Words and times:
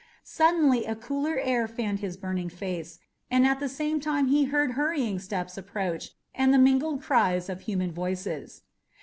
Suddenly 0.23 0.85
a 0.85 0.95
cooler 0.95 1.37
air 1.37 1.67
fanned 1.67 1.99
his 1.99 2.17
burning 2.17 2.49
face, 2.49 2.97
and 3.29 3.45
at 3.45 3.59
the 3.59 3.69
same 3.69 3.99
time 3.99 4.29
he 4.29 4.45
heard 4.45 4.71
hurrying 4.71 5.19
steps 5.19 5.59
approach 5.59 6.09
and 6.33 6.51
the 6.51 6.57
mingled 6.57 7.03
cries 7.03 7.49
of 7.49 7.61
human 7.61 7.91
voices. 7.91 8.63